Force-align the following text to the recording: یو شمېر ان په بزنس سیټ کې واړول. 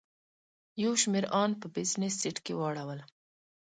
یو 0.83 0.93
شمېر 1.01 1.25
ان 1.41 1.51
په 1.61 1.67
بزنس 1.75 2.13
سیټ 2.21 2.37
کې 2.45 2.53
واړول. 2.55 2.99